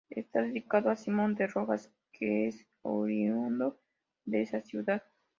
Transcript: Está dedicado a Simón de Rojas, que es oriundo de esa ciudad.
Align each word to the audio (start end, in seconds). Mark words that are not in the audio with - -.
Está 0.09 0.41
dedicado 0.41 0.89
a 0.89 0.95
Simón 0.95 1.35
de 1.35 1.45
Rojas, 1.45 1.91
que 2.11 2.47
es 2.47 2.65
oriundo 2.81 3.79
de 4.25 4.41
esa 4.41 4.59
ciudad. 4.63 5.03